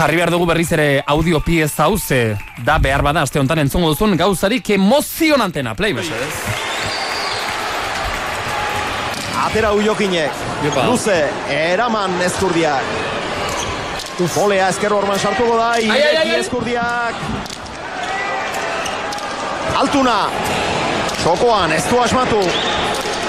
Jarri 0.00 0.16
behar 0.16 0.30
dugu 0.32 0.46
berriz 0.48 0.70
ere 0.72 1.02
audio 1.12 1.42
piez 1.44 1.74
hau, 1.76 1.98
ze 1.98 2.38
da 2.64 2.78
behar 2.80 3.02
bada, 3.04 3.20
aste 3.26 3.36
honetan 3.36 3.58
entzungo 3.60 3.90
duzun 3.92 4.14
gauzarik 4.16 4.70
emozionantena, 4.72 5.74
play 5.76 5.92
mesedez. 5.92 6.30
Atera 9.42 9.74
uiokinek. 9.76 10.40
Luze, 10.86 11.18
eraman 11.52 12.16
eskurdiak. 12.24 12.88
Bolea 14.22 14.70
ezker 14.72 14.94
orman 14.96 15.20
sartuko 15.20 15.58
da, 15.60 15.68
ireki 15.84 16.16
ai. 16.32 16.38
eskurdiak. 16.38 17.20
Altuna. 19.82 20.16
Txokoan, 21.20 21.76
ez 21.76 21.84
du 21.90 22.00
asmatu. 22.00 22.40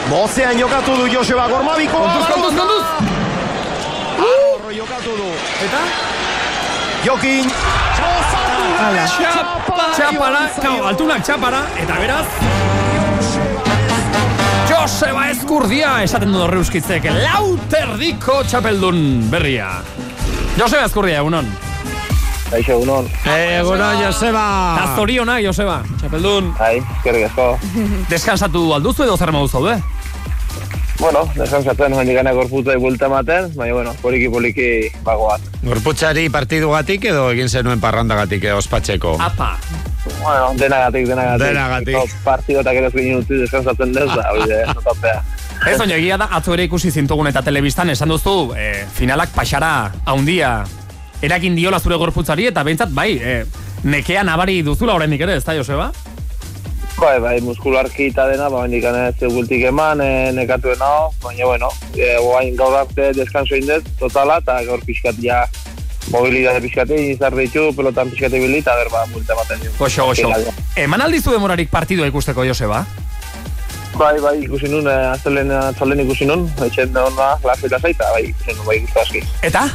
Mozean 0.08 0.56
jokatu 0.64 0.96
du 1.04 1.12
Joseba 1.18 1.52
Gormabiko. 1.52 2.00
Kontuz, 2.00 2.32
kontuz, 2.32 2.56
kontuz! 2.64 2.86
Jokatu 4.72 5.20
du. 5.20 5.28
Eta? 5.68 5.80
Jokin. 7.02 7.48
Txosatu 7.98 8.66
da. 8.78 9.06
Txapa, 9.10 9.86
txapara, 9.96 10.42
kau, 10.62 10.76
altunak 10.86 11.24
txapara, 11.26 11.62
eta 11.82 11.98
beraz... 11.98 12.28
Joseba 14.70 15.28
Eskurdia, 15.30 15.96
esaten 16.06 16.32
du 16.34 16.40
dorre 16.40 16.62
euskitzek, 16.62 17.06
lauterdiko 17.24 18.42
txapeldun 18.46 19.02
berria. 19.34 19.72
Joseba 20.60 20.86
Eskurdia, 20.86 21.20
egunon. 21.22 21.50
Kaixo, 22.52 22.78
unon. 22.84 23.06
Eguna, 23.32 23.94
Joseba! 24.02 24.46
Ta 24.76 24.88
zorionak, 25.00 25.40
Joseba, 25.46 25.80
txapeldun. 26.02 26.50
Ai, 26.60 26.82
eskerrik 26.98 27.30
asko. 27.30 27.46
Deskansatu 28.12 28.66
alduzu 28.76 29.06
edo 29.08 29.16
zer 29.18 29.32
modu 29.32 29.48
zaude? 29.48 29.78
Bueno, 31.02 31.26
deskansatzen 31.34 31.96
hendik 31.98 32.16
gana 32.16 32.32
gorputzai 32.38 32.78
buelta 32.80 33.08
ematen, 33.10 33.50
baina, 33.58 33.74
bueno, 33.74 33.94
poliki 34.04 34.28
poliki 34.30 34.68
bagoat. 35.06 35.42
Gorputzari 35.66 36.28
partidu 36.30 36.70
gatik 36.76 37.08
edo 37.10 37.26
egin 37.34 37.50
zenuen 37.50 37.82
parrandagatik 37.82 38.46
eh, 38.46 38.54
ospatzeko? 38.54 39.16
Apa. 39.20 39.56
Bueno, 40.22 40.52
denagatik, 40.60 41.08
denagatik. 41.10 41.46
Denagatik. 41.48 41.96
Ito, 41.98 42.22
Partidotak 42.26 42.78
ere 42.84 42.92
zuin 42.94 43.18
utzi 43.18 43.42
deskansatzen 43.42 43.96
dez 43.98 44.08
da, 44.14 44.28
oide, 44.36 44.62
notatzea. 44.76 45.18
Ez 45.72 45.80
oin 45.82 45.92
egia 45.94 46.18
da, 46.18 46.30
atzo 46.38 46.54
ere 46.56 46.70
ikusi 46.70 46.90
zintugun 46.94 47.30
eta 47.30 47.44
telebistan 47.46 47.90
esan 47.94 48.10
duzu, 48.10 48.54
eh, 48.58 48.86
finalak 48.94 49.34
pasara, 49.34 49.92
haundia, 50.06 50.54
erakin 51.22 51.58
diola 51.58 51.82
zure 51.82 51.98
gorputzari, 52.02 52.48
eta 52.50 52.64
behintzat, 52.66 52.94
bai, 52.94 53.12
eh, 53.18 53.44
nekea 53.84 54.24
nabari 54.26 54.62
duzula 54.66 54.98
oraindik 54.98 55.22
ere, 55.22 55.38
ez 55.38 55.46
da, 55.46 55.58
Joseba? 55.58 55.92
Bai, 57.02 57.18
bai, 57.18 57.40
muskularki 57.42 58.12
eta 58.12 58.28
dena, 58.30 58.46
ba, 58.54 58.60
hendik 58.68 58.84
ez 58.86 59.30
gultik 59.34 59.64
eman, 59.66 60.04
e, 60.06 60.30
nekatuen 60.38 60.84
hau, 60.86 61.10
baina, 61.24 61.48
bueno, 61.50 61.70
e, 61.98 62.12
guain 62.22 62.56
gaur 62.56 62.76
arte 62.78 63.08
deskanso 63.18 63.58
indez, 63.58 63.82
totala, 63.98 64.38
eta 64.38 64.60
gaur 64.68 64.84
pixkat 64.86 65.18
ja, 65.18 65.40
mobilidade 66.14 66.62
pixkate, 66.62 67.00
izar 67.16 67.34
ditu, 67.34 67.72
pelotan 67.74 68.14
pixkate 68.14 68.38
bili, 68.38 68.62
eta 68.62 68.78
berba, 68.84 69.08
buelta 69.10 69.34
ematen 69.34 69.64
ditu. 69.64 69.74
Goxo, 69.80 70.06
goxo. 70.12 70.54
Eman 70.78 71.02
aldizu 71.02 71.34
demorarik 71.34 71.74
partidua 71.74 72.06
ikusteko, 72.12 72.46
Joseba? 72.46 72.86
Bai, 73.98 74.20
bai, 74.22 74.38
ikusi 74.46 74.70
nun, 74.70 74.86
eh, 74.86 75.12
aztelen, 75.16 75.50
atzalen 75.58 76.06
ikusi 76.06 76.30
nun, 76.30 76.46
etxen 76.68 76.94
hona, 77.02 77.34
lasa 77.42 77.66
eta 77.66 77.82
zaita, 77.82 78.14
bai, 78.14 78.28
ikusi 78.30 78.60
nun, 78.60 78.68
bai, 78.70 78.78
ikustu 78.84 79.02
aski. 79.08 79.26
Eta? 79.50 79.66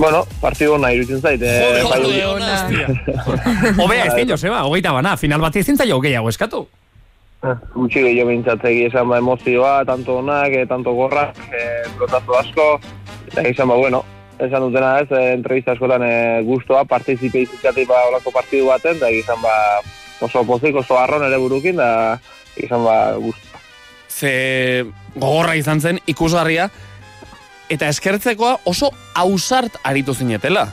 Bueno, 0.00 0.24
partidu 0.40 0.74
hona 0.78 0.94
irutzen 0.96 1.20
zait, 1.24 1.42
eh, 1.44 1.84
bai, 1.84 2.00
Obea 3.84 4.06
ez 4.06 4.14
din, 4.16 4.30
Joseba, 4.30 4.62
hogeita 4.64 4.94
bana, 4.96 5.16
final 5.20 5.42
bat 5.44 5.56
ezin 5.60 5.76
zailo 5.76 6.00
gehiago 6.00 6.30
eskatu. 6.32 6.66
gutxi 7.74 8.02
gehiago 8.04 8.30
mintzatzegi 8.30 8.86
esan 8.88 9.08
ba 9.08 9.18
emozioa, 9.20 9.84
tanto 9.88 10.18
onak, 10.20 10.56
eh, 10.56 10.64
tanto 10.68 10.92
gorrak, 10.96 11.36
eh, 11.52 11.84
pelotazo 11.92 12.38
asko, 12.38 12.66
eta 13.28 13.46
izan 13.48 13.68
ba, 13.68 13.76
bueno, 13.76 14.02
esan 14.38 14.66
dutena 14.66 14.98
ez, 15.00 15.08
eh, 15.12 15.32
entrevista 15.34 15.72
askotan 15.72 16.02
eh, 16.04 16.42
gustoa, 16.48 16.84
partizipe 16.84 17.44
izatea 17.44 17.88
ba 17.88 18.02
olako 18.08 18.32
partidu 18.32 18.72
baten, 18.72 18.96
eta 18.96 19.10
izan 19.12 19.40
ba, 19.44 19.54
oso 20.20 20.44
pozik, 20.44 20.76
oso 20.76 20.98
arron 20.98 21.24
ere 21.28 21.36
burukin, 21.40 21.76
da 21.76 22.18
izan 22.56 22.84
ba, 22.84 23.16
gusto. 23.16 23.60
Ze 24.08 24.84
gogorra 25.14 25.56
izan 25.56 25.80
zen, 25.80 26.00
ikusgarria, 26.06 26.70
eta 27.70 27.88
eskertzekoa 27.88 28.58
oso 28.66 28.90
ausart 29.14 29.78
aritu 29.84 30.14
zinetela. 30.14 30.66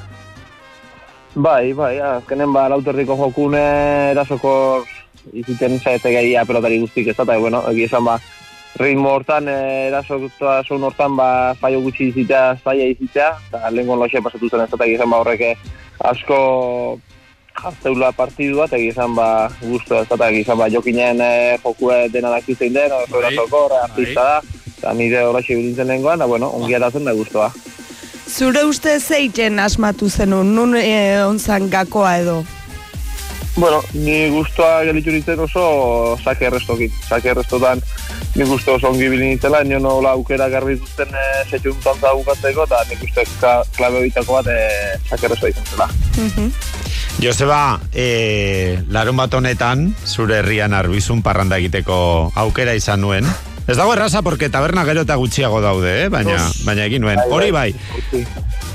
Bai, 1.38 1.74
bai, 1.78 2.00
azkenen 2.02 2.53
ba, 2.53 2.66
lauterdiko 2.74 3.16
jokune 3.19 3.62
erasoko 4.12 4.52
iziten 5.38 5.78
zaete 5.78 6.09
gehia 6.16 6.46
pelotari 6.50 6.80
guztik 6.81 7.12
ez 7.12 7.18
eta 7.19 7.38
bueno, 7.38 7.62
egia 7.69 7.91
esan 7.91 8.07
ba, 8.07 8.18
ritmo 8.81 9.12
hortan, 9.13 9.50
eh, 9.52 9.88
erasotasun 9.91 10.88
hortan, 10.90 11.16
ba, 11.19 11.30
faio 11.62 11.84
gutxi 11.86 12.09
izitea, 12.09 12.57
zaila 12.63 12.90
izitea, 12.94 13.30
eta 13.50 13.69
lehen 13.74 14.02
loxe 14.02 14.22
pasatu 14.24 14.50
zen 14.50 14.66
ez 14.66 14.72
eta 14.72 14.86
egia 14.86 15.02
esan 15.02 15.13
ba, 15.13 15.22
horrek 15.22 15.46
eh, 15.52 15.53
asko 16.09 16.40
jartzeula 17.62 18.12
partidua, 18.16 18.66
eta 18.68 18.78
egia 18.78 18.95
esan 18.95 19.16
ba, 19.18 19.50
guztu 19.62 19.97
ez 19.97 20.06
eta 20.06 20.29
egia 20.29 20.45
esan 20.45 20.59
ba, 20.59 20.69
jokinen 20.73 21.22
eh, 21.22 21.57
jokue 21.63 22.03
dena 22.13 22.31
daki 22.35 22.56
zein 22.56 22.73
den, 22.73 22.91
Bai, 22.91 23.22
erasoko, 23.23 23.68
bai. 23.72 23.81
artista 23.90 24.28
da, 24.31 24.41
eta 24.78 24.94
nire 24.94 25.23
horrexe 25.25 25.56
bilintzen 25.56 25.88
lehenkoan, 25.88 26.19
da, 26.19 26.29
bueno, 26.29 26.51
ongi 26.59 26.78
eratzen 26.78 27.07
da 27.07 27.16
guztua. 27.18 27.51
Zure 28.28 28.66
uste 28.68 29.00
zeiten 29.00 29.59
asmatu 29.63 30.09
zenun, 30.09 30.53
nun 30.56 30.75
e, 30.75 31.23
onzan 31.23 31.69
gakoa 31.72 32.18
edo? 32.19 32.44
Bueno, 33.57 33.81
ni 33.94 34.29
guztua 34.29 34.84
nintzen 34.84 35.39
oso 35.39 36.18
sake 36.22 36.45
errestokin. 36.45 36.91
Sake 37.07 37.31
errestotan 37.31 37.81
ni 38.35 38.45
guztu 38.45 38.75
oso 38.75 38.91
ongi 38.91 39.07
bilin 39.09 39.31
nintzela, 39.31 39.63
nio 39.63 39.79
nola 39.81 40.12
aukera 40.13 40.50
garbi 40.53 40.75
duzten 40.78 41.09
e, 41.09 41.24
setxun 41.50 41.79
tantza 41.81 42.13
bukatzeko, 42.19 42.68
eta 42.69 42.84
nik 42.91 43.01
uste 43.07 43.25
ka, 43.41 43.63
klabe 43.79 44.03
bitako 44.06 44.38
bat 44.38 44.51
e, 44.53 44.59
sake 45.09 45.25
errestoa 45.31 45.50
izan 45.56 45.72
zela. 45.72 45.89
Joseba, 47.18 47.80
e, 47.94 48.78
larun 48.94 49.18
bat 49.18 49.34
honetan, 49.34 49.90
zure 50.06 50.38
herrian 50.44 50.76
arbizun 50.78 51.24
parranda 51.26 51.58
egiteko 51.58 52.32
aukera 52.38 52.76
izan 52.78 53.02
nuen. 53.02 53.26
Ez 53.68 53.76
dago 53.76 53.96
erraza, 53.96 54.22
porque 54.22 54.48
taberna 54.54 54.86
gero 54.86 55.02
eta 55.04 55.18
gutxiago 55.20 55.60
daude, 55.60 56.06
eh? 56.06 56.10
baina, 56.14 56.38
baina 56.64 56.86
egin 56.86 57.02
nuen. 57.04 57.20
Hori 57.34 57.50
bai, 57.52 57.72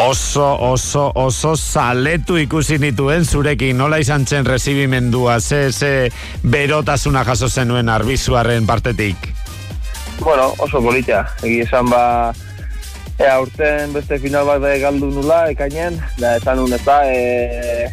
oso, 0.02 0.48
oso, 0.68 1.06
oso 1.14 1.54
zaletu 1.56 2.36
ikusi 2.42 2.80
nituen 2.82 3.24
zurekin, 3.24 3.78
nola 3.78 4.02
izan 4.02 4.26
zen 4.26 4.44
resibimendua, 4.44 5.38
ze, 5.40 5.70
ze 5.72 6.10
berotasuna 6.42 7.24
jaso 7.24 7.48
zenuen 7.48 7.88
arbizuaren 7.88 8.66
partetik. 8.66 9.30
Bueno, 10.18 10.52
oso 10.58 10.82
politia. 10.82 11.24
Egi 11.42 11.62
esan 11.62 11.88
ba, 11.88 12.34
e, 13.16 13.26
aurten 13.30 13.94
beste 13.94 14.18
final 14.18 14.50
bat 14.50 14.66
galdu 14.82 15.14
nula, 15.14 15.44
ekainen, 15.54 16.02
da 16.18 16.36
esan 16.42 16.58
nun 16.58 16.74
ez 16.74 16.82
da, 16.84 17.04
e, 17.06 17.88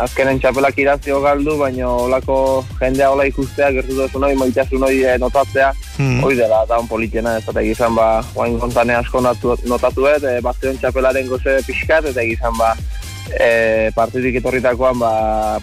azkenen 0.00 0.40
txapelak 0.40 0.78
irazio 0.78 1.20
galdu, 1.20 1.56
baina 1.60 1.88
olako 1.88 2.64
jendea 2.80 3.10
hola 3.12 3.26
ikustea, 3.28 3.70
gertu 3.76 3.96
duzu 3.98 4.18
noi, 4.22 4.34
maitasun 4.40 4.82
hori 4.88 5.04
e, 5.04 5.18
notatzea, 5.18 5.72
Hmm. 6.00 6.22
hori 6.24 6.36
dela, 6.36 6.62
da 6.64 6.78
un 6.80 6.86
politiena, 6.88 7.36
ez 7.36 7.44
da 7.44 7.60
egizan 7.60 7.94
ba, 7.94 8.22
guain 8.34 8.58
kontane 8.58 8.94
asko 8.96 9.20
natu, 9.20 9.56
notatu 9.68 10.06
et, 10.08 10.22
e, 10.24 10.40
Bastion 10.40 10.78
txapelaren 10.80 11.26
goze 11.28 11.58
pixkat, 11.66 12.06
eta 12.08 12.22
egizan 12.22 12.56
ba, 12.56 12.70
e, 13.36 13.90
partidik 13.94 14.38
etorritakoan 14.40 14.98
ba, 14.98 15.10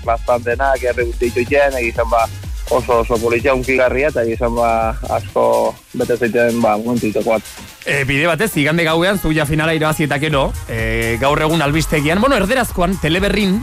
plaztan 0.04 0.44
denak, 0.46 0.84
herri 0.84 1.08
guzti 1.10 1.32
itoiten, 1.32 1.80
egizan 1.82 2.10
ba, 2.12 2.28
oso 2.70 3.00
oso 3.00 3.18
politia 3.18 3.56
unkigarria, 3.56 4.12
eta 4.12 4.28
egizan 4.28 4.54
ba, 4.54 4.70
asko 5.18 5.74
bete 5.98 6.18
zeiten 6.18 6.62
ba, 6.62 6.76
momentu 6.78 7.10
itokoat. 7.10 7.42
E, 7.88 8.04
bide 8.06 8.28
batez, 8.30 8.52
igande 8.62 8.86
gauean, 8.86 9.18
zu 9.18 9.32
ja 9.34 9.46
finala 9.50 9.74
irabazi 9.74 10.06
eta 10.06 10.20
gero, 10.22 10.52
e, 10.70 11.18
gaur 11.20 11.42
egun 11.42 11.66
albistegian, 11.66 12.22
bueno, 12.22 12.38
erderazkoan, 12.38 13.00
teleberrin, 13.02 13.62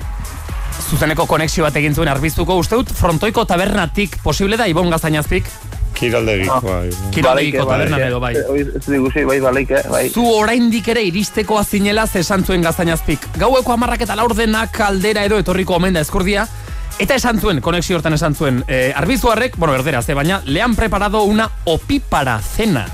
zuzeneko 0.91 1.27
konexio 1.27 1.65
bat 1.65 1.77
egin 1.77 1.95
zuen 1.95 2.09
arbiztuko, 2.09 2.57
uste 2.61 2.77
dut, 2.77 2.91
frontoiko 2.95 3.45
tabernatik 3.45 4.19
posible 4.23 4.57
da, 4.57 4.67
Ibon 4.69 4.91
Gazainazpik, 4.91 5.49
Kiraldegik, 5.95 6.51
bai. 6.63 6.91
kiraldegiko 7.15 7.65
tabernan 7.69 8.03
edo, 8.03 8.19
bai. 8.21 8.35
Hoi, 8.51 8.65
Ez 8.77 9.27
bai, 9.27 9.39
baleike, 9.41 9.83
bai. 9.91 10.09
Zu 10.11 10.25
oraindik 10.27 10.89
ere 10.91 11.05
iristeko 11.07 11.59
azinela 11.59 12.09
esan 12.15 12.45
zuen 12.45 12.63
Gazainazpik. 12.63 13.29
Gaueko 13.39 13.73
amarrak 13.73 14.03
eta 14.03 14.17
laur 14.19 14.35
denak 14.35 14.81
aldera 14.81 15.25
edo 15.25 15.39
etorriko 15.39 15.77
omen 15.77 15.95
da 15.95 16.01
eskurdia, 16.01 16.49
Eta 16.95 17.17
esan 17.19 17.41
zuen, 17.43 17.59
konexio 17.61 17.97
hortan 17.97 18.15
esan 18.15 18.37
zuen, 18.39 18.61
eh, 18.69 18.93
arbizuarrek, 18.95 19.57
bueno, 19.59 19.75
erderaz, 19.75 20.09
eh, 20.09 20.15
baina, 20.15 20.43
le 20.45 20.63
han 20.63 20.77
preparado 20.77 21.25
una 21.25 21.51
opípara 21.65 22.39
cena. 22.41 22.87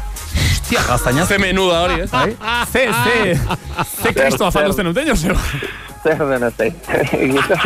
Hostia, 0.53 0.83
gaztaina. 0.89 1.27
Ze 1.27 1.39
menuda 1.39 1.83
hori, 1.83 2.01
ez? 2.01 2.11
Bai? 2.11 2.35
Ze, 2.73 2.89
ze, 3.05 3.41
ze 4.03 4.15
kristo 4.15 4.47
afaldu 4.47 4.73
zen 4.73 4.87
duten, 4.87 5.09
Joseba. 5.09 5.39
Zer 6.03 6.17
den 6.31 6.43
ez 6.49 6.55
da. 6.57 7.59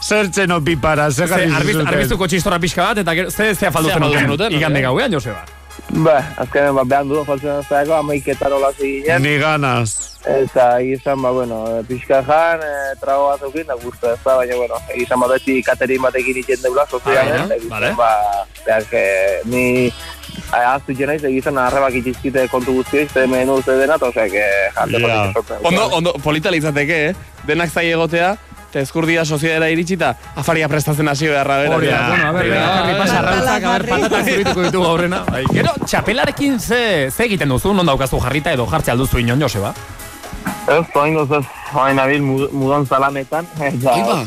Zertzen 0.00 0.50
opipara, 0.52 1.10
zer 1.10 1.28
Ze, 1.28 1.34
jarri 1.34 1.54
arbiz, 1.60 1.74
zuten. 1.76 1.92
arbiztuko 1.92 2.26
txistora 2.30 2.58
pixka 2.62 2.88
bat, 2.90 2.98
eta 3.04 3.14
ze, 3.30 3.54
ze 3.54 3.66
afaldu 3.68 3.90
zen 3.92 4.26
duten, 4.32 4.52
igande 4.56 4.82
gauean, 4.84 5.12
Joseba. 5.12 5.44
Ba, 6.04 6.18
azkenen, 6.42 6.74
ba, 6.76 6.82
behan 6.84 7.08
du, 7.08 7.20
faltzen 7.24 7.60
ez 7.62 7.68
dago, 7.70 7.94
amaiketan 7.96 8.52
hola 8.52 8.68
ziginen. 8.76 9.22
Ni 9.22 9.36
ganas. 9.40 9.94
Eta 10.28 10.66
egizan, 10.82 11.22
ba, 11.22 11.30
bueno, 11.32 11.62
pixka 11.88 12.18
jan, 12.26 12.60
e, 12.66 12.96
trago 13.00 13.28
bat 13.30 13.44
eukin, 13.46 13.66
da 13.70 13.76
guztu 13.80 14.10
ez 14.10 14.18
da, 14.24 14.34
baina, 14.40 14.56
bueno, 14.58 14.80
egizan 14.92 15.20
bat 15.22 15.30
beti 15.36 15.62
katerin 15.64 16.02
batekin 16.04 16.40
iten 16.42 16.60
deula, 16.64 16.84
sozialen, 16.90 17.46
Ah, 17.46 17.54
egizan, 17.54 17.70
vale. 17.70 17.92
ba, 17.96 18.10
behar, 18.66 18.84
que, 18.90 19.04
ni 19.44 19.64
ahaztu 20.52 20.94
jenaiz, 20.96 21.22
egizan 21.24 21.58
arrebak 21.58 21.94
itizkite 22.00 22.46
kontu 22.48 22.72
guztioi, 22.78 23.06
ze 23.12 23.26
menu 23.26 23.60
ze 23.62 23.72
dena, 23.76 23.94
eta 23.96 24.06
osea, 24.06 24.28
que 24.28 24.44
jarte 24.74 25.00
Ja. 25.00 25.08
yeah. 25.08 25.32
Ondo, 25.62 25.86
ondo, 25.96 26.12
polita 26.24 26.50
litzateke, 26.50 27.08
eh? 27.10 27.14
Denak 27.46 27.70
zai 27.70 27.90
egotea, 27.92 28.36
eta 28.70 28.80
eskurdia 28.80 29.24
soziedera 29.24 29.68
iritsita, 29.70 30.14
afaria 30.36 30.68
prestatzen 30.68 31.08
hasi 31.08 31.26
beharra 31.28 31.58
bera. 31.58 31.76
Hori 31.76 31.86
da, 31.86 32.00
bueno, 32.08 32.26
a 32.28 32.32
ber, 32.32 32.48
venga, 32.48 32.66
jarri, 32.76 32.94
pasa, 32.98 33.18
arrautzak, 33.18 33.62
a 33.64 33.72
ber, 33.72 33.86
Jarri. 33.86 33.90
patatak 34.02 34.28
zurituko 34.32 34.62
ditugu 34.62 34.84
aurrena. 34.86 35.22
Bai. 35.30 35.44
Gero, 35.52 35.72
txapelarekin 35.86 36.58
ze, 36.60 37.10
ze 37.10 37.24
egiten 37.24 37.48
duzu, 37.48 37.72
non 37.74 37.86
daukazu 37.86 38.20
jarrita 38.20 38.52
edo 38.52 38.66
jartze 38.66 38.90
alduzu 38.92 39.18
inon, 39.18 39.40
Joseba? 39.40 39.74
Ez, 40.68 40.84
toain 40.92 41.14
gozaz, 41.14 41.44
hain 41.72 41.96
nabil 41.96 42.20
mud- 42.22 42.50
mudan 42.52 42.86
zalametan, 42.86 43.46
eta... 43.70 43.92
Aiba. 43.94 44.24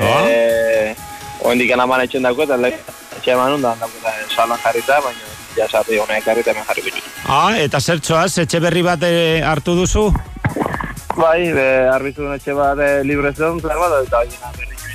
Eh, 0.00 0.94
oendik 1.42 1.70
enaman 1.70 2.00
etxen 2.06 2.22
dauko, 2.22 2.42
eta 2.46 2.56
lehen 2.56 2.78
etxe 3.18 3.30
eman 3.34 3.62
da, 3.62 3.74
dauko 3.80 3.94
eta 4.02 4.12
salan 4.34 4.58
jarrita, 4.64 4.98
baina 5.04 5.32
ja 5.56 5.68
sati 5.68 5.98
honek 5.98 6.24
jarrita 6.26 6.52
hemen 6.52 6.66
jarriko 6.68 6.92
ditut. 6.92 7.10
Ah, 7.28 7.56
eta 7.58 7.80
zertxoaz, 7.80 8.32
etxe 8.44 8.60
berri 8.60 8.82
bat 8.86 9.02
eh, 9.06 9.42
hartu 9.44 9.76
duzu? 9.78 10.08
Bai, 11.14 11.52
be, 11.54 11.66
arbizun 11.94 12.34
etxe 12.34 12.56
bat 12.58 12.80
e, 12.82 12.90
libre 13.06 13.30
zen, 13.32 13.60
zer 13.62 13.78
bat, 13.78 14.00
eta 14.02 14.24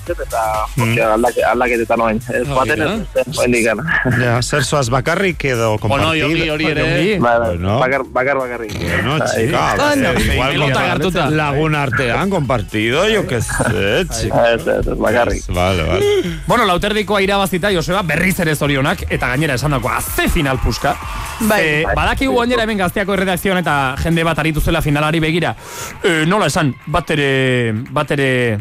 juitzet, 0.10 0.28
eta 0.28 0.66
mm. 0.76 1.12
aldake, 1.14 1.44
aldaketetan 1.46 2.02
oain. 2.02 2.22
Ez 2.34 2.46
Ah, 2.50 2.56
baten 2.56 2.82
ez. 2.82 4.20
Ja, 4.20 4.42
zer 4.42 4.64
zoaz 4.64 4.90
bakarrik 4.90 5.44
edo 5.46 5.78
Bueno, 5.78 5.80
kompartid? 5.82 6.24
hori 6.24 6.50
hori 6.50 6.66
ere. 6.66 6.84
Bai, 7.20 7.20
bai, 7.20 7.50
Bueno. 7.50 7.80
bakar, 7.80 8.04
bakar 8.12 8.38
bakarrik. 8.38 8.74
Bueno, 8.80 9.18
Bai. 9.20 9.28
chica, 9.36 9.76
Bueno. 9.78 10.10
igual 10.20 11.38
lagun 11.38 11.76
artean 11.76 12.30
compartido, 12.30 13.08
yo 13.08 13.26
que 13.28 13.42
sé, 13.42 14.06
chica. 14.10 14.54
Ez, 14.54 14.68
ez, 14.68 14.88
ez, 14.88 14.98
bakarrik. 14.98 15.44
Vale, 15.48 15.84
vale. 15.84 16.06
Bueno, 16.48 16.66
lauterdikoa 16.66 17.22
irabazita, 17.22 17.72
Joseba, 17.74 18.02
berriz 18.02 18.40
ere 18.40 18.56
zorionak, 18.56 19.06
eta 19.10 19.28
gainera 19.28 19.56
esan 19.56 19.72
dako, 19.72 19.90
azte 19.90 20.30
final 20.30 20.60
puska. 20.60 20.96
Bai. 21.42 21.62
Eh, 21.62 21.86
badakigu 21.96 22.36
gainera 22.40 22.64
hemen 22.64 22.78
gazteako 22.78 23.14
erredakzioan 23.14 23.60
eta 23.62 23.96
jende 24.02 24.24
bat 24.24 24.40
aritu 24.40 24.62
zela 24.62 24.82
finalari 24.82 25.20
begira. 25.20 25.56
Eh, 26.04 26.26
nola 26.28 26.48
esan, 26.48 26.74
bat 26.88 27.10
ere, 27.12 27.74
bat 27.92 28.12
ere, 28.12 28.60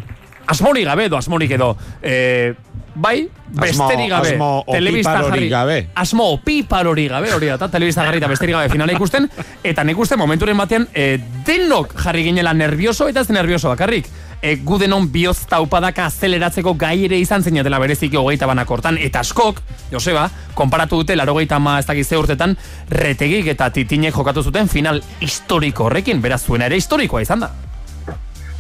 asmorik 0.49 0.87
gabe 0.89 1.05
edo 1.07 1.17
asmorik 1.17 1.51
edo. 1.55 1.77
Eh, 2.03 2.55
bai, 2.95 3.29
besterik 3.49 4.11
gabe. 4.11 4.33
asmo 4.35 4.65
telebista 4.71 5.23
jarri- 5.23 5.49
gabe. 5.49 5.89
Asmo 5.95 6.31
opiparorik 6.33 7.11
gabe, 7.11 7.33
hori 7.33 7.49
eta 7.55 7.69
telebista 7.69 8.05
jarri 8.05 8.19
eta 8.19 8.29
besterik 8.29 8.57
gabe 8.57 8.69
finala 8.73 8.93
ikusten. 8.93 9.29
Eta 9.63 9.85
nik 9.85 9.99
uste 9.99 10.17
momenturen 10.17 10.57
batean, 10.59 10.89
eh, 10.95 11.21
denok 11.47 11.95
jarri 12.03 12.25
ginela 12.25 12.55
nervioso 12.55 13.09
eta 13.09 13.21
ez 13.21 13.31
nervioso 13.31 13.69
bakarrik. 13.69 14.09
E, 14.41 14.53
gu 14.63 14.77
denon 14.79 15.09
bioz 15.11 15.47
taupadaka 15.51 16.05
azeleratzeko 16.07 16.77
gai 16.79 17.05
ere 17.09 17.19
izan 17.19 17.43
zinatela 17.43 17.81
bereziki 17.83 18.17
hogeita 18.17 18.47
banakortan, 18.47 18.97
eta 19.03 19.19
askok, 19.21 19.59
Joseba, 19.91 20.29
konparatu 20.55 21.01
dute 21.01 21.17
larogeita 21.17 21.57
ama 21.57 21.81
ez 21.81 21.87
dakiz 21.87 22.07
ze 22.07 22.17
urtetan, 22.17 22.57
retegik 22.89 23.49
eta 23.51 23.71
titinek 23.75 24.15
jokatu 24.15 24.43
zuten 24.45 24.69
final 24.69 25.03
historiko 25.21 25.89
horrekin, 25.89 26.23
beraz 26.23 26.45
zuena 26.47 26.67
ere 26.67 26.77
historikoa 26.77 27.23
izan 27.23 27.41
da. 27.41 27.51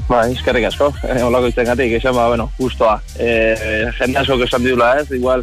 Ba, 0.09 0.23
eskerrik 0.33 0.65
asko, 0.71 0.93
eh, 1.05 1.21
holako 1.23 1.51
izan 1.53 1.67
gatik, 1.69 1.93
esan 2.01 2.15
ba, 2.17 2.29
bueno, 2.29 2.51
gustoa. 2.59 3.01
Eh, 3.19 3.91
jende 3.99 4.19
asko 4.23 4.41
esan 4.45 4.63
didula 4.65 4.95
ez, 5.03 5.11
igual, 5.13 5.43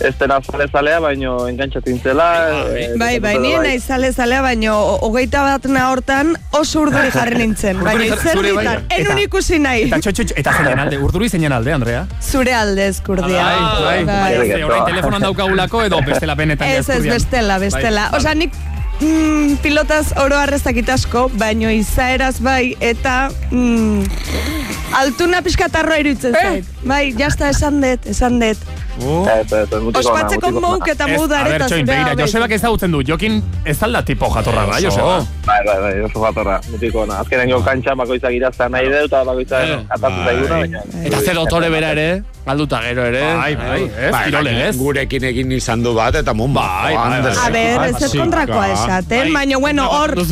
ez 0.00 0.14
dena 0.18 0.38
zale 0.42 0.66
zalea, 0.72 0.98
baino 0.98 1.46
engantxatin 1.46 2.00
zela. 2.02 2.26
eh, 2.74 2.88
Bai, 2.98 3.20
bai, 3.20 3.34
dut 3.36 3.42
nien 3.44 3.80
zale 3.80 4.10
zalea, 4.12 4.40
baino 4.42 4.74
ho- 4.74 4.98
hogeita 5.06 5.42
bat 5.44 5.66
hortan 5.66 6.32
oso 6.50 6.80
urduri 6.80 7.10
jarri 7.18 7.36
nintzen. 7.38 7.78
Baina 7.84 8.16
zure 8.16 8.52
bai. 8.56 8.78
enun 8.98 9.18
ikusi 9.18 9.58
nahi. 9.60 9.82
Eta 9.86 10.00
txo, 10.00 10.10
txo, 10.12 10.24
txo, 10.24 10.34
eta 10.42 10.54
zeinen 10.56 10.78
alde, 10.86 10.98
urduri 10.98 11.28
zeinen 11.28 11.52
alde, 11.52 11.72
Andrea. 11.72 12.06
Zure 12.20 12.54
alde 12.54 12.88
eskurdia. 12.88 13.44
Bai, 13.44 14.02
bai, 14.08 14.34
bai. 14.38 14.48
Ze, 14.48 14.64
orain 14.64 14.84
telefonan 14.86 15.22
daukagulako 15.22 15.84
edo 15.84 16.00
bestela 16.02 16.34
benetan 16.34 16.66
Ez, 16.68 16.88
ez, 16.88 17.04
bestela, 17.04 17.58
bestela. 17.58 18.08
Bai, 18.10 18.18
Osa, 18.18 18.34
nik 18.34 18.52
mm, 19.00 19.56
pilotaz 19.62 20.12
oro 20.22 20.36
arrezakit 20.38 20.88
asko, 20.88 21.28
baino 21.40 21.70
izaeraz 21.70 22.38
bai, 22.40 22.76
eta 22.80 23.30
mm, 23.50 24.04
altuna 25.00 25.42
pixkatarroa 25.42 25.98
iruditzen 26.02 26.34
Eh? 26.34 26.42
zait. 26.42 26.64
Bai, 26.84 27.12
jasta 27.18 27.48
esan 27.52 27.80
dut, 27.82 28.06
esan 28.06 28.38
dut. 28.40 28.58
Ona, 29.00 29.32
Ospatzeko 29.96 30.50
mouk 30.60 30.88
eta 30.92 31.06
Ez, 31.08 31.20
a 31.32 31.40
eta 31.48 31.66
txoin, 31.70 31.86
zurea. 31.86 32.04
bai. 32.10 32.16
Josebak 32.20 32.50
ezagutzen 32.52 32.92
du, 32.92 33.00
Jokin 33.06 33.38
ez 33.64 33.78
alda 33.82 34.02
tipo 34.04 34.28
jatorra, 34.34 34.66
bai, 34.66 34.82
Joseba? 34.84 35.20
Bai, 35.50 35.60
bai, 35.66 35.78
bai, 35.82 35.94
oso 36.06 36.20
jatorra, 36.22 36.60
mutiko 36.70 37.00
ona. 37.02 37.16
Azkenengo 37.24 37.58
kantxa 37.66 37.94
bakoitzak 37.98 38.34
irazta 38.36 38.68
nahi 38.70 38.86
dut, 38.92 39.08
eta 39.08 39.22
bakoitzak 39.26 39.64
Eh. 39.66 39.78
atatu 39.96 40.18
Bai. 40.20 40.26
zaiguna, 40.26 40.58
baina. 40.60 40.82
Eta 41.08 41.20
ze 41.26 41.34
dotore 41.34 41.68
bera 41.74 41.90
ere, 41.96 42.22
galduta 42.46 42.78
gero 42.84 43.04
ere. 43.10 43.22
Bai, 43.34 43.56
bai, 43.56 43.80
ez, 43.98 44.12
Bai, 44.14 44.24
kirole, 44.28 44.52
ez? 44.68 44.76
Gurekin 44.78 45.24
egin 45.32 45.52
izan 45.58 45.82
du 45.82 45.94
bat, 45.94 46.14
eta 46.14 46.32
mun 46.34 46.54
Bai, 46.54 46.94
bai, 46.94 47.20
bai. 47.26 47.34
A 47.34 47.50
ber, 47.50 47.88
ez 47.88 48.02
ez 48.02 48.12
kontrakoa 48.14 48.68
esaten, 48.76 49.32
baina 49.34 49.58
bueno, 49.58 49.88
hor, 49.90 50.14
aurrez 50.14 50.30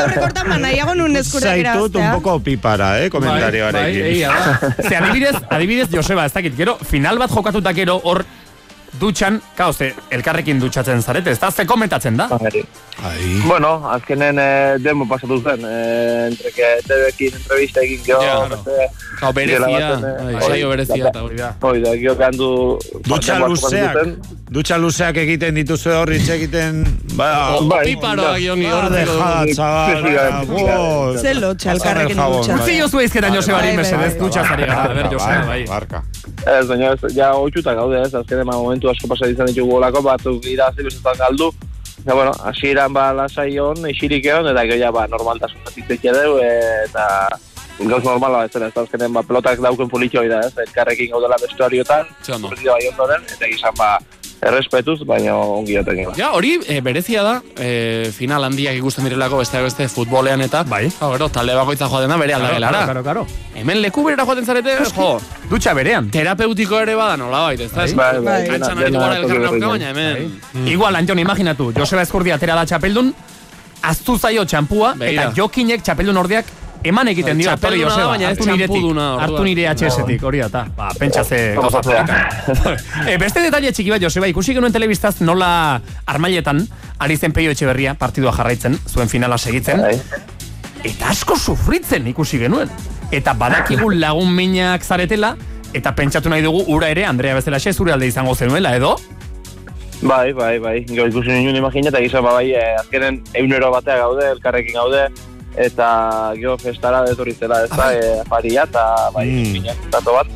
aurrekortan 0.00 0.48
ba 0.48 0.58
nahiago 0.58 0.94
nun 0.94 1.16
eskurak 1.16 1.60
Zaitut 1.60 1.96
un 1.96 2.10
poco 2.16 2.38
pipara, 2.40 2.98
eh, 2.98 3.08
Bai, 3.08 3.10
komentarioarekin. 3.10 4.20
da. 4.22 4.74
Ze 4.88 4.96
adibidez, 4.96 5.36
adibidez 5.50 5.88
Joseba, 5.92 6.24
ez 6.26 6.32
dakit, 6.32 6.56
gero, 6.56 6.78
final 6.78 7.18
bat 7.18 7.30
jokatuta 7.30 7.72
gero 7.74 8.00
hor 8.02 8.24
dutxan, 9.00 9.40
kao, 9.56 9.72
ze, 9.72 9.92
elkarrekin 10.12 10.60
dutxatzen 10.60 11.02
zarete, 11.02 11.30
ez 11.30 11.38
da, 11.40 11.50
ze 11.50 11.64
komentatzen 11.66 12.16
da? 12.16 12.28
Bai. 12.40 12.62
Ai. 13.02 13.28
Bueno, 13.46 13.70
azkenen 13.94 14.38
eh, 14.38 14.74
demo 14.84 15.06
pasatu 15.08 15.40
zen, 15.40 15.64
eh, 15.64 16.26
entre 16.28 16.50
que 16.52 16.68
tebekin 16.86 17.34
entrevista 17.38 17.80
egin 17.80 18.02
gero, 18.04 18.20
Ja, 18.22 18.34
beste, 18.50 18.90
Gau, 19.20 19.32
berezia, 19.32 19.88
eh, 19.94 20.34
bai, 20.34 20.42
saio 20.44 20.68
berezia 20.68 21.08
eta 21.08 21.22
hori 21.24 21.36
da. 21.40 21.54
hoi 21.60 21.80
da, 21.80 21.94
gio. 21.96 22.14
Dutxa 23.08 23.38
luzeak, 23.40 23.96
dutxa 24.50 24.76
luzeak 24.78 25.16
egiten 25.22 25.54
dituzu 25.54 25.90
horri 25.96 26.20
egiten, 26.36 26.82
ba, 27.16 27.30
O, 27.56 27.64
Bai, 27.70 27.84
piparoa 27.86 28.34
ja. 28.34 28.38
gioni 28.44 28.66
Ah, 28.66 28.74
hor 28.76 28.90
deja, 28.92 29.54
chaval, 29.54 30.02
Pesiga, 30.02 30.44
bo. 30.44 31.16
Ze 31.18 31.34
lotxa, 31.34 31.72
elkarrekin 31.72 32.16
Pásame 32.16 32.36
el 32.36 32.44
jabón, 32.44 32.46
dutxa. 32.46 32.60
Utzi 32.62 32.78
jozu 32.80 33.00
eizketan 33.00 33.34
Josebari 33.34 33.72
bai, 33.72 33.76
mesedez, 33.80 34.12
dutxa 34.20 34.44
zari 34.44 34.66
gara, 34.68 34.94
ber, 34.94 35.08
Joseba, 35.12 35.46
bai. 35.46 35.64
Barka. 35.68 36.02
Ez, 36.46 36.66
baina 36.68 36.92
ja 37.16 37.32
oitzuta 37.36 37.74
gaude 37.74 38.00
ez, 38.04 38.14
azkenen 38.14 38.46
ba, 38.46 38.56
momentu 38.60 38.89
asko 38.90 39.10
pasa 39.10 39.28
izan 39.30 39.50
ditugu 39.50 39.76
olako, 39.78 40.02
batzuk 40.06 40.46
irazi 40.46 40.86
bezetan 40.86 41.18
galdu. 41.18 41.50
Ja, 42.06 42.14
bueno, 42.14 42.32
hasieran 42.48 42.92
ba 42.96 43.10
lasai 43.12 43.58
hon, 43.60 43.84
isirik 43.90 44.24
egon, 44.24 44.48
eta 44.48 44.64
gero 44.64 44.80
ja 44.80 44.90
ba 44.90 45.06
normaltasun 45.06 45.60
bat 45.66 45.76
dugu, 45.76 46.38
e, 46.40 46.50
eta 46.86 47.06
gauz 47.88 48.04
normala 48.04 48.44
ez 48.44 48.52
dela, 48.52 48.68
ez 48.68 48.74
da 48.74 48.84
azkenen 48.84 49.12
ba 49.12 49.22
pelotak 49.22 49.60
dauken 49.60 49.88
politioi 49.88 50.28
da, 50.28 50.40
ez, 50.46 50.52
elkarrekin 50.66 51.10
gaudela 51.12 51.36
ondo. 52.34 52.48
partido 52.48 52.72
bai 52.72 52.88
ondoren, 52.92 53.22
eta 53.36 53.48
gizan 53.52 53.76
ba 53.76 53.98
errespetuz, 54.42 55.00
baina 55.06 55.34
ongi 55.36 55.74
gela. 55.76 56.12
Ja, 56.16 56.30
hori 56.32 56.58
eh, 56.66 56.80
berezia 56.80 57.22
da, 57.22 57.42
eh, 57.58 58.10
final 58.16 58.44
handiak 58.44 58.74
ikusten 58.78 59.04
direlako 59.04 59.38
besteak 59.42 59.64
beste 59.66 59.88
futbolean 59.88 60.40
eta 60.40 60.62
Bai. 60.64 60.88
Ja, 60.90 61.10
gero, 61.12 61.28
talde 61.28 61.54
bakoitza 61.54 61.88
joaten 61.88 62.08
da 62.08 62.16
bere 62.16 62.34
aldagelara. 62.34 62.86
Karo, 62.86 63.02
karo, 63.04 63.26
Hemen 63.54 63.82
leku 63.82 64.04
berera 64.04 64.24
joaten 64.24 64.46
zarete, 64.46 64.76
jo, 64.96 65.20
Dutxa 65.50 65.74
berean. 65.74 66.10
terapeutiko 66.10 66.78
ere 66.80 66.94
bada 66.96 67.16
nola 67.16 67.40
baita, 67.48 67.64
ez 67.64 67.72
da? 67.72 67.84
Ez, 67.84 67.94
Bai, 67.94 68.18
bai, 68.18 68.46
Kantxan 68.48 68.78
dena- 68.78 68.86
aritu 68.86 68.98
gara 68.98 69.14
dena 69.14 69.20
elkarren 69.20 69.42
toki 69.42 69.62
aurka, 69.62 69.68
berdinean. 69.68 69.70
baina 69.70 69.90
hemen... 69.90 70.40
Mm. 70.54 70.66
Igual, 70.68 70.96
Anton, 70.96 71.18
imaginatu, 71.18 71.72
Joseba 71.76 72.02
Eskurdia 72.02 72.34
atera 72.36 72.54
da 72.54 72.64
txapeldun, 72.66 73.12
aztu 73.82 74.18
zaio 74.18 74.44
txampua, 74.44 74.94
eta 75.00 75.30
jokinek 75.36 75.82
txapeldun 75.82 76.16
ordeak 76.16 76.46
eman 76.84 77.10
egiten 77.12 77.38
txapelduna 77.40 77.84
da, 77.84 77.90
Joseba, 77.90 78.06
baina 78.10 78.26
ez 78.30 78.30
hartu 78.36 78.48
niretik, 78.48 78.86
hartu 79.24 79.42
nire 79.44 79.66
HSetik, 79.70 80.24
hori 80.24 80.40
da, 80.42 80.48
ta. 80.52 80.62
Ba, 80.76 80.90
pentsa 80.98 81.24
ze 81.24 81.40
e, 81.54 83.16
beste 83.20 83.44
detalle 83.44 83.72
txiki 83.72 83.92
bat, 83.92 84.02
Joseba, 84.02 84.30
ikusi 84.30 84.54
genuen 84.56 84.72
telebistaz 84.72 85.18
nola 85.20 85.50
armailetan, 86.08 86.62
ari 87.00 87.16
zen 87.16 87.36
peio 87.36 87.52
etxe 87.52 87.68
berria 87.68 87.94
partidua 88.00 88.32
jarraitzen, 88.36 88.78
zuen 88.88 89.12
finala 89.12 89.38
segitzen, 89.38 89.84
Bai. 89.84 89.96
eta 90.84 91.12
asko 91.12 91.36
sufritzen 91.36 92.08
ikusi 92.12 92.40
genuen. 92.40 92.72
Eta 93.10 93.34
badakigu 93.34 93.90
lagun 93.90 94.30
minak 94.32 94.84
zaretela, 94.86 95.34
eta 95.74 95.92
pentsatu 95.98 96.30
nahi 96.30 96.44
dugu 96.46 96.62
ura 96.72 96.90
ere 96.90 97.04
Andrea 97.06 97.34
bezala 97.34 97.58
xe 97.58 97.72
zure 97.74 97.92
alde 97.92 98.06
izango 98.06 98.34
zenuela, 98.34 98.76
edo? 98.78 98.94
Bai, 100.00 100.32
bai, 100.32 100.58
bai. 100.58 100.78
Gero 100.88 101.10
ikusi 101.10 101.34
nuen 101.34 101.58
imagina, 101.58 101.90
eta 101.90 102.00
gizan 102.00 102.24
ba, 102.24 102.38
bai, 102.38 102.54
eh, 102.56 102.78
azkenen 102.80 103.20
eunero 103.36 103.68
batea 103.74 103.98
gaude, 104.00 104.30
elkarrekin 104.30 104.78
gaude, 104.78 105.10
eta 105.66 105.88
gero 106.38 106.56
festara 106.58 107.02
detorri 107.08 107.34
zela, 107.36 107.64
ez 107.64 107.70
da, 107.70 107.90
e, 107.92 108.20
afaria, 108.24 108.64
eta 108.64 109.10
bai, 109.14 109.26
Mm. 109.26 109.52
minak, 109.52 109.84
tato 109.90 110.16
bat, 110.16 110.26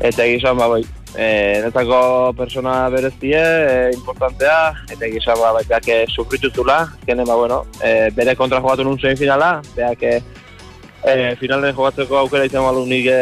eta 0.00 0.26
gizan 0.28 0.56
ba, 0.58 0.68
bai, 0.68 0.82
e, 1.16 1.26
netako 1.64 2.32
persona 2.36 2.88
berezie, 2.92 3.40
e, 3.40 3.90
importantea, 3.94 4.74
eta 4.90 5.10
gizan 5.12 5.40
ba, 5.40 5.52
bai, 5.56 5.64
beak 5.68 5.88
eh, 5.88 6.04
sufritu 6.08 6.50
zula, 6.50 6.82
azkenen 7.00 7.26
ba, 7.26 7.36
bueno, 7.36 7.64
e, 7.80 8.10
bere 8.14 8.36
kontra 8.36 8.60
jogatu 8.60 8.84
nun 8.84 8.98
zuen 8.98 9.16
finala, 9.16 9.60
beak 9.76 10.02
e, 10.02 10.22
e, 11.04 11.34
finalen 11.40 11.74
jogatzeko 11.74 12.18
aukera 12.18 12.44
izan 12.44 12.64
balu 12.66 12.84
nik 12.86 13.06
e, 13.06 13.20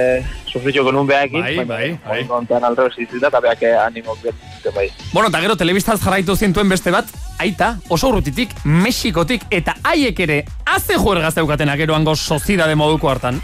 sufrituko 0.53 0.93
nun 0.93 1.07
beakin, 1.07 1.41
Bai, 1.41 1.65
bai, 1.65 1.99
bai. 2.07 2.25
kontean 2.29 2.65
aldrez 2.65 2.93
izita, 2.99 3.29
eta 3.29 3.41
beak 3.41 3.63
e, 3.63 3.73
animo 3.77 4.15
zuten 4.17 4.75
bai. 4.75 4.89
Bueno, 5.13 5.29
eta 5.29 5.41
gero 5.41 5.57
telebistaz 5.57 5.99
jarraitu 6.03 6.37
zintuen 6.37 6.69
beste 6.69 6.91
bat, 6.93 7.09
aita, 7.39 7.77
oso 7.89 8.09
urrutitik, 8.13 8.53
Mexikotik, 8.65 9.47
eta 9.51 9.75
haiek 9.83 10.21
ere, 10.21 10.45
haze 10.67 10.97
juergaz 11.01 11.35
daukatenak 11.35 11.79
gero 11.81 11.95
hango 11.97 12.15
sozidade 12.17 12.75
moduko 12.77 13.11
hartan. 13.11 13.41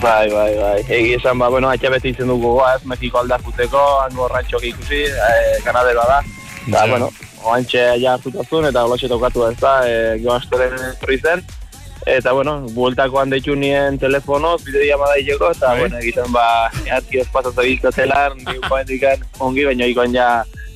Bai, 0.00 0.30
bai, 0.30 0.52
bai. 0.56 0.84
Egi 0.88 1.14
esan, 1.18 1.38
ba, 1.38 1.48
bueno, 1.50 1.68
atxe 1.68 1.90
beti 1.90 2.14
izen 2.14 2.28
dugu 2.30 2.54
goa, 2.58 2.74
ez, 2.76 2.84
Mexiko 2.88 3.18
aldakuteko, 3.18 3.80
hango 4.06 4.28
rantxok 4.28 4.64
ikusi, 4.70 5.02
eh, 5.10 5.58
kanaderoa 5.64 6.06
da. 6.06 6.20
Da, 6.70 6.86
bueno, 6.86 7.10
oantxe 7.42 7.82
ja 8.00 8.14
hartutazun, 8.14 8.66
eta 8.68 8.82
goloxe 8.86 9.08
tokatu 9.08 9.46
ez 9.48 9.56
da, 9.60 9.74
e, 9.88 10.18
joazteren 10.22 10.78
horri 11.02 11.18
zen. 11.18 11.42
Eta, 12.06 12.32
bueno, 12.32 12.60
bueltakoan 12.72 13.30
deitu 13.30 13.54
nien 13.56 13.98
telefonoz, 14.00 14.62
bideo 14.64 14.86
llamada 14.86 15.18
hileko, 15.20 15.50
eta, 15.52 15.74
Bai. 15.74 15.80
bueno, 15.80 15.98
egiten 15.98 16.32
ba, 16.32 16.70
earki 16.86 17.20
espazatu 17.20 17.60
biltzelan, 17.60 18.38
niukoen 18.46 18.86
dikan 18.88 19.26
ongi, 19.38 19.66
baina 19.68 19.88
ikon 19.90 20.14
ja 20.16 20.30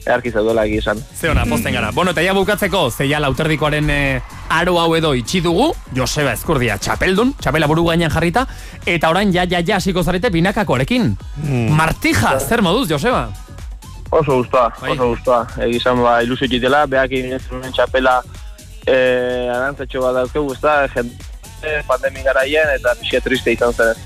earki 0.06 0.30
zaudela 0.30 0.66
egizan. 0.68 1.00
Ze 1.16 1.30
ona, 1.30 1.46
posten 1.48 1.72
gara. 1.72 1.90
Bueno, 1.96 2.12
eta 2.12 2.22
ja 2.22 2.34
bukatzeko, 2.36 2.90
ze 2.90 3.08
ja 3.08 3.20
lauterdikoaren 3.24 3.88
eh, 3.90 4.20
aro 4.52 4.76
hau 4.80 4.90
edo 4.96 5.14
itxi 5.16 5.40
dugu, 5.40 5.70
Joseba 5.96 6.34
Ezkurdia 6.36 6.76
txapeldun, 6.78 7.32
txapela 7.40 7.66
buru 7.70 7.86
gainean 7.88 8.12
jarrita, 8.12 8.44
eta 8.84 9.08
orain 9.08 9.32
ja, 9.32 9.46
ja, 9.48 9.62
ja, 9.64 9.80
hasiko 9.80 10.04
zarete 10.04 10.30
binakakoarekin. 10.30 11.14
Martija, 11.72 12.36
zer 12.38 12.62
moduz, 12.62 12.90
Joseba? 12.90 13.30
Oso 14.10 14.36
guztua, 14.42 14.68
Bai. 14.80 14.92
oso 14.92 15.08
guztua. 15.14 15.46
Egizan 15.64 16.02
ba, 16.04 16.18
ilusio 16.22 16.46
txitela, 16.46 16.84
behak 16.86 17.16
egin 17.16 17.72
txapela 17.72 18.20
e, 18.86 19.48
arantzatxo 19.52 20.02
bat 20.04 20.18
dauzkegu, 20.20 20.52
ez 20.52 20.60
da, 20.60 20.74
jende 20.94 21.80
pandemi 21.88 22.24
garaien, 22.24 22.70
eta 22.76 22.94
pixia 23.00 23.20
triste 23.24 23.54
izan 23.54 23.72
zen. 23.72 23.96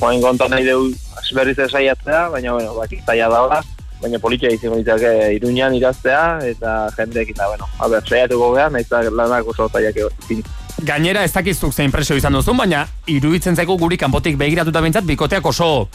Moain 0.00 0.22
konta 0.22 0.48
nahi 0.48 0.66
deu 0.68 0.88
berriz 1.34 1.58
esaiatzea, 1.58 2.28
baina, 2.32 2.54
bueno, 2.56 2.74
baki 2.76 3.00
zaila 3.06 3.28
daula, 3.32 3.62
baina 4.02 4.20
politia 4.22 4.52
izango 4.52 4.78
ditzake 4.78 5.34
iruñan 5.36 5.74
iraztea, 5.76 6.38
eta 6.46 6.78
jendeekin 6.96 7.36
da, 7.38 7.48
bueno, 7.48 7.68
a 7.78 7.88
ber, 7.88 8.04
saiatuko 8.06 8.52
gehan, 8.56 8.72
nahiz 8.76 8.88
da 8.88 9.02
lanak 9.10 9.48
oso 9.48 9.68
zailak 9.68 10.00
egin. 10.04 10.44
Gainera 10.86 11.24
ez 11.26 11.32
dakizuk 11.34 11.74
zein 11.74 11.90
presio 11.90 12.16
izan 12.16 12.36
duzun, 12.38 12.56
baina 12.56 12.86
iruditzen 13.10 13.56
zaigu 13.56 13.76
guri 13.80 13.98
kanpotik 13.98 14.38
begiratuta 14.38 14.82
bintzat, 14.84 15.08
bikoteak 15.08 15.46
oso 15.46 15.88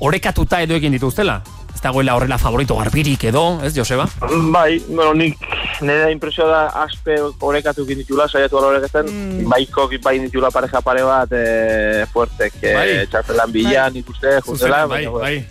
orekatuta 0.00 0.62
edo 0.64 0.78
egin 0.78 0.96
dituztela. 0.96 1.40
Ez 1.80 1.84
dagoela 1.84 2.14
horrela 2.14 2.36
favorito 2.36 2.76
garbirik 2.76 3.22
edo, 3.24 3.58
ez, 3.64 3.72
Joseba? 3.74 4.04
Bai, 4.52 4.82
bueno, 4.86 5.14
nik 5.16 5.38
nire 5.80 6.10
impresio 6.12 6.44
da 6.44 6.66
aspe 6.82 7.14
egin 7.16 8.02
ditula, 8.02 8.26
saiatu 8.28 8.58
gara 8.58 8.74
orekatzen, 8.74 9.06
mm. 9.08 9.46
baiko 9.48 9.88
bai 10.04 10.18
ditula 10.18 10.50
pareja 10.50 10.82
pare 10.82 11.02
bat 11.02 11.32
e, 11.32 12.04
fuertek, 12.12 12.58
e, 12.60 12.74
Bai. 12.74 13.06
txartelan 13.08 13.50
bilan 13.50 13.96
ikuste, 13.96 14.42
jutela, 14.44 14.84
bai, 14.84 15.06
bueno, 15.06 15.24
bai. 15.24 15.46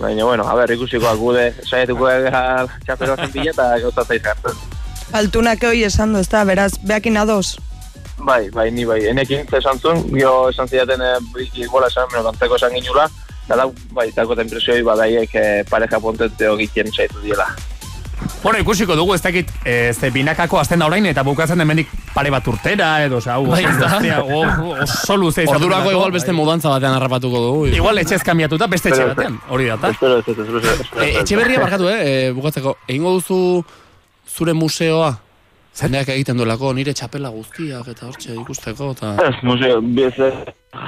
baina, 0.00 0.24
bueno, 0.24 0.48
a 0.48 0.56
ber, 0.56 0.72
ikusiko 0.72 1.14
gude, 1.14 1.54
saiatuko 1.62 2.10
gara 2.26 2.66
txapero 2.84 3.14
zen 3.14 3.30
bila 3.30 3.54
eta 3.54 3.68
gauza 3.78 4.04
zaizan. 4.04 4.58
Altunak 5.12 5.62
hoi 5.62 5.84
esan 5.84 6.12
du, 6.12 6.18
ez 6.18 6.28
da, 6.28 6.42
beraz, 6.42 6.72
beakin 6.82 7.22
ados. 7.22 7.60
Bai, 8.18 8.50
bai, 8.50 8.72
ni 8.72 8.82
bai, 8.84 9.04
enekin 9.06 9.46
esan 9.54 9.78
zuen, 9.78 10.02
gio 10.10 10.48
esan 10.50 10.66
zidaten 10.66 11.06
e, 11.06 11.14
biki 11.38 11.70
bola 11.70 11.86
esan, 11.86 12.10
meno, 12.10 12.26
kanteko 12.32 12.58
esan 12.58 12.74
ginula, 12.74 13.06
eta 13.48 13.56
da, 13.56 13.64
bai, 13.96 14.10
dakoten 14.12 14.44
impresioi 14.44 14.82
badaiek 14.84 15.34
e, 15.34 15.42
pareja 15.70 15.96
pontente 16.04 16.44
egiten 16.52 16.92
saiatu 16.92 17.22
diela. 17.24 17.46
Bueno, 18.42 18.58
ikusiko 18.60 18.92
dugu 18.98 19.14
ez 19.14 19.22
dakit, 19.22 19.48
eh, 19.64 19.94
ze 19.94 20.10
binakako 20.10 20.58
azten 20.60 20.82
da 20.82 20.86
orain 20.86 21.06
eta 21.06 21.22
bukatzen 21.24 21.60
hemendik 21.60 21.88
pare 22.12 22.30
bat 22.30 22.46
urtera 22.50 22.90
edo, 23.06 23.22
oza, 23.22 23.38
hau, 23.38 23.46
Bai, 23.46 23.64
oso 24.82 25.16
luze 25.16 25.46
izan 25.46 25.56
Ordurako 25.56 25.94
igual 25.94 26.12
beste 26.12 26.34
mudantza 26.36 26.68
batean 26.68 26.98
harrapatuko 26.98 27.40
dugu. 27.46 27.66
Igual 27.72 28.02
etxez 28.02 28.20
kambiatuta 28.26 28.68
beste 28.68 28.92
etxe 28.92 29.06
batean, 29.14 29.38
hori 29.48 29.70
da, 29.70 29.78
ta? 29.80 29.94
E, 31.00 31.14
etxe 31.22 31.38
berria 31.38 31.62
barkatu, 31.62 31.88
eh? 31.88 32.02
E, 32.02 32.30
bukatzeko, 32.36 32.76
egingo 32.86 33.16
duzu 33.16 33.64
zure 34.28 34.52
museoa? 34.52 35.14
Zendeak 35.78 36.08
egiten 36.10 36.40
duelako, 36.40 36.72
nire 36.74 36.90
txapela 36.96 37.28
guztiak 37.30 37.86
eta 37.92 38.08
hortxe 38.08 38.32
ikusteko, 38.34 38.88
eta... 38.96 39.12
Ez, 39.28 39.34
museo, 39.46 39.76
eh, 39.78 40.30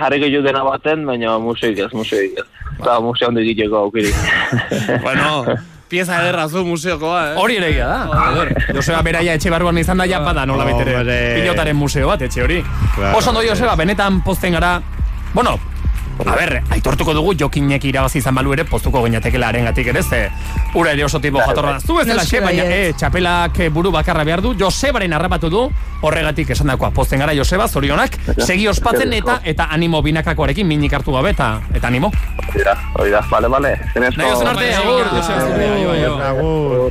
jarriko 0.01 0.31
jo 0.33 0.41
dena 0.43 0.65
baten, 0.67 1.05
baina 1.07 1.37
museoik 1.39 1.79
ez, 1.85 1.91
museoik 1.95 2.41
ez. 2.43 2.47
Eta 2.75 2.97
museo 3.05 3.29
handi 3.29 3.45
egiteko 3.45 3.85
aukirik. 3.85 4.19
bueno, 5.07 5.55
pieza 5.93 6.19
ederra 6.25 6.49
zu 6.49 6.65
museokoa, 6.67 7.21
eh? 7.29 7.39
Hori 7.39 7.61
ere 7.61 7.71
da. 7.79 8.01
Joder, 8.11 8.51
Joseba 8.75 9.05
Beraia 9.07 9.39
etxe 9.39 9.55
barruan 9.55 9.79
izan 9.79 10.03
da 10.03 10.09
ja 10.11 10.19
bada 10.27 10.43
nola 10.51 10.67
betere. 10.67 10.99
Hombre. 10.99 11.21
Pilotaren 11.39 11.79
museo 11.79 12.11
bat 12.11 12.27
etxe 12.27 12.43
hori. 12.43 12.59
Claro, 12.97 13.19
Oso 13.19 13.31
ondo 13.31 13.47
Joseba, 13.47 13.79
benetan 13.79 14.25
pozten 14.27 14.59
gara. 14.59 14.81
Bueno, 15.37 15.55
a 16.27 16.37
ber, 16.37 16.63
aitortuko 16.71 17.15
dugu 17.17 17.35
jokinek 17.39 17.85
irabazi 17.85 18.21
izan 18.21 18.35
balu 18.35 18.53
ere 18.53 18.65
poztuko 18.69 19.03
ginetekela 19.05 19.49
arengatik 19.49 19.87
ere 19.93 20.03
ze 20.03 20.21
ura 20.75 20.93
ere 20.93 21.05
oso 21.05 21.21
tipo 21.21 21.39
jatorra 21.39 21.73
da. 21.73 21.81
Zu 21.81 21.97
bezala 21.97 22.25
xe, 22.25 22.41
baina 22.41 22.65
eh, 22.65 22.93
txapelak 22.97 23.61
eh, 23.61 23.69
buru 23.71 23.93
bakarra 23.93 24.25
behar 24.25 24.43
du, 24.43 24.55
Josebaren 24.59 25.13
harrapatu 25.13 25.51
du, 25.51 25.65
horregatik 26.03 26.51
esandakoa 26.51 26.91
pozten 26.97 27.21
gara 27.21 27.35
Joseba, 27.35 27.69
zorionak, 27.69 28.19
segi 28.39 28.69
ospatzen 28.69 29.13
eta 29.17 29.41
eta 29.45 29.69
animo 29.71 30.03
binakakoarekin 30.03 30.67
minik 30.67 30.93
hartu 31.01 31.13
gabe 31.17 31.35
eta 31.37 31.53
eta 31.75 31.87
animo. 31.89 32.13
Hori 32.51 32.65
da, 32.65 32.77
hori 32.99 33.11
da, 33.11 33.23
bale, 33.31 33.49
bale. 33.49 33.77
Zenezko... 33.95 34.21
Nahi 34.21 34.49
arte, 34.55 34.75
agur, 34.75 35.13
bai, 35.15 35.71
bai, 35.71 35.85
bai. 35.87 36.27
Agur. 36.31 36.91